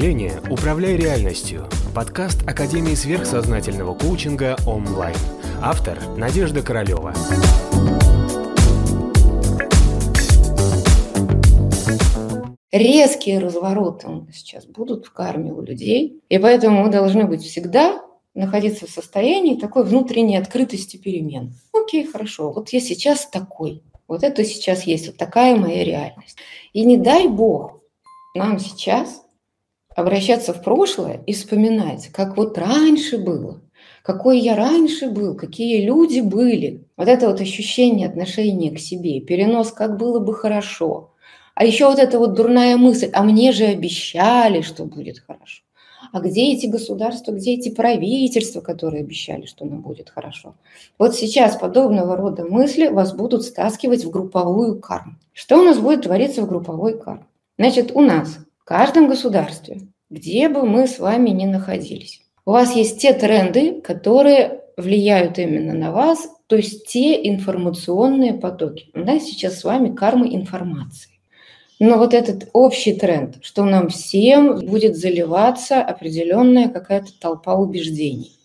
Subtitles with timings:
[0.00, 5.14] мышления «Управляй реальностью»– подкаст Академии сверхсознательного коучинга онлайн.
[5.60, 7.12] Автор– Надежда Королева.
[12.72, 18.00] Резкие развороты сейчас будут в карме у людей, и поэтому мы должны быть всегда
[18.32, 21.52] находиться в состоянии такой внутренней открытости перемен.
[21.74, 26.38] Окей, хорошо, вот я сейчас такой, вот это сейчас есть, вот такая моя реальность.
[26.72, 27.82] И не дай Бог
[28.34, 29.26] нам сейчас
[29.94, 33.60] обращаться в прошлое и вспоминать, как вот раньше было,
[34.02, 36.84] какой я раньше был, какие люди были.
[36.96, 41.12] Вот это вот ощущение отношения к себе, перенос, как было бы хорошо.
[41.54, 45.62] А еще вот эта вот дурная мысль, а мне же обещали, что будет хорошо.
[46.12, 50.54] А где эти государства, где эти правительства, которые обещали, что нам будет хорошо?
[50.98, 55.16] Вот сейчас подобного рода мысли вас будут стаскивать в групповую карму.
[55.32, 57.26] Что у нас будет твориться в групповой карме?
[57.58, 58.38] Значит, у нас
[58.70, 64.60] каждом государстве, где бы мы с вами ни находились, у вас есть те тренды, которые
[64.76, 68.86] влияют именно на вас, то есть те информационные потоки.
[68.94, 71.10] У нас сейчас с вами карма информации.
[71.80, 78.38] Но вот этот общий тренд, что нам всем будет заливаться определенная какая-то толпа убеждений.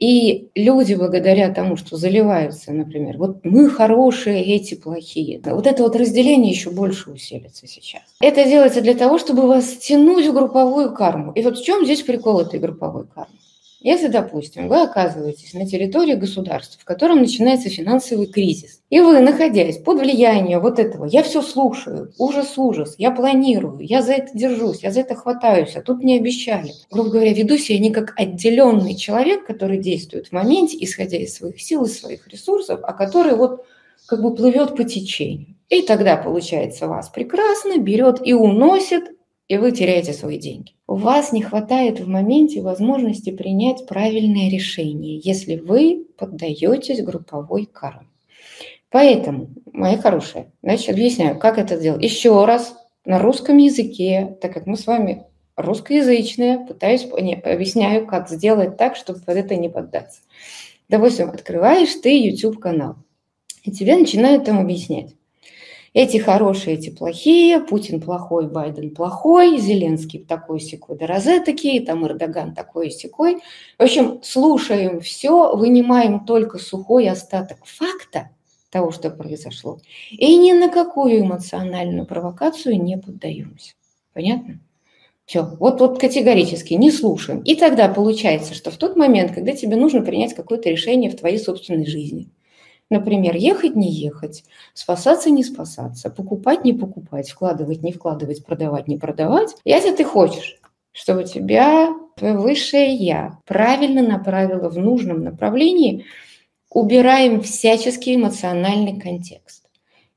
[0.00, 5.94] И люди, благодаря тому, что заливаются, например, вот мы хорошие, эти плохие, вот это вот
[5.94, 8.02] разделение еще больше усилится сейчас.
[8.20, 11.32] Это делается для того, чтобы вас тянуть в групповую карму.
[11.32, 13.34] И вот в чем здесь прикол этой групповой кармы?
[13.82, 19.78] Если, допустим, вы оказываетесь на территории государства, в котором начинается финансовый кризис, и вы, находясь
[19.78, 24.90] под влиянием вот этого, я все слушаю, ужас-ужас, я планирую, я за это держусь, я
[24.90, 26.72] за это хватаюсь, а тут мне обещали.
[26.90, 31.58] Грубо говоря, веду себя не как отделенный человек, который действует в моменте, исходя из своих
[31.58, 33.64] сил, из своих ресурсов, а который вот
[34.06, 35.56] как бы плывет по течению.
[35.70, 39.04] И тогда, получается, вас прекрасно берет и уносит
[39.50, 40.76] и вы теряете свои деньги.
[40.86, 48.06] У вас не хватает в моменте возможности принять правильное решение, если вы поддаетесь групповой карме.
[48.90, 52.00] Поэтому, мои хорошие, значит, объясняю, как это делать.
[52.00, 55.24] Еще раз, на русском языке, так как мы с вами
[55.56, 60.20] русскоязычные, пытаюсь, не, объясняю, как сделать так, чтобы под это не поддаться.
[60.88, 62.98] Допустим, открываешь ты YouTube-канал,
[63.64, 65.16] и тебе начинают там объяснять.
[65.92, 72.54] Эти хорошие, эти плохие, Путин плохой, Байден плохой, Зеленский такой секой, да розетки, там Эрдоган
[72.54, 73.38] такой секой.
[73.76, 78.30] В общем, слушаем все, вынимаем только сухой остаток факта
[78.70, 79.80] того, что произошло,
[80.12, 83.72] и ни на какую эмоциональную провокацию не поддаемся.
[84.12, 84.60] Понятно?
[85.26, 87.40] Все, вот, вот категорически не слушаем.
[87.40, 91.38] И тогда получается, что в тот момент, когда тебе нужно принять какое-то решение в твоей
[91.38, 92.28] собственной жизни–
[92.90, 98.98] Например, ехать, не ехать, спасаться, не спасаться, покупать, не покупать, вкладывать, не вкладывать, продавать, не
[98.98, 99.54] продавать.
[99.64, 106.04] Если ты хочешь, чтобы тебя твое высшее «я» правильно направило в нужном направлении,
[106.68, 109.68] убираем всяческий эмоциональный контекст.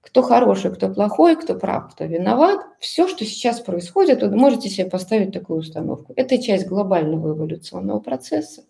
[0.00, 2.60] Кто хороший, кто плохой, кто прав, кто виноват.
[2.80, 6.12] Все, что сейчас происходит, вы можете себе поставить такую установку.
[6.16, 8.64] Это часть глобального эволюционного процесса.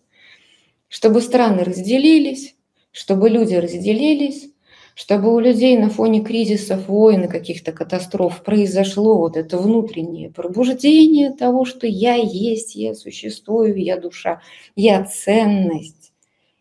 [0.87, 2.55] Чтобы страны разделились,
[2.93, 4.49] чтобы люди разделились,
[4.95, 11.31] чтобы у людей на фоне кризисов, войн и каких-то катастроф произошло вот это внутреннее пробуждение
[11.31, 14.41] того, что я есть, я существую, я душа,
[14.75, 16.13] я ценность.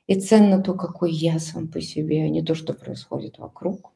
[0.08, 3.92] И ценно то, какой я сам по себе, а не то, что происходит вокруг.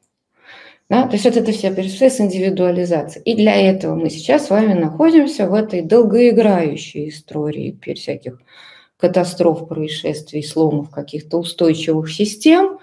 [0.89, 1.07] Да?
[1.07, 3.21] То есть вот это вся процесс индивидуализации.
[3.23, 8.39] И для этого мы сейчас с вами находимся в этой долгоиграющей истории всяких
[8.97, 12.79] катастроф, происшествий, сломов каких-то устойчивых систем.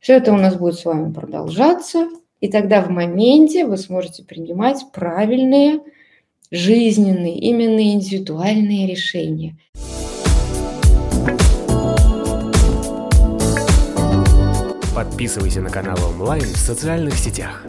[0.00, 2.08] Все это у нас будет с вами продолжаться.
[2.40, 5.80] И тогда в моменте вы сможете принимать правильные,
[6.50, 9.56] жизненные, именно индивидуальные решения.
[14.94, 17.64] Подписывайся на канал онлайн в социальных сетях.